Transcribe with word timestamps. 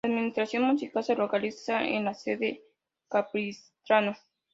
La 0.03 0.09
administración 0.11 0.63
municipal 0.63 1.03
se 1.03 1.13
localiza 1.13 1.83
en 1.83 2.05
la 2.05 2.15
sede: 2.15 2.63
Capistrano. 3.07 4.15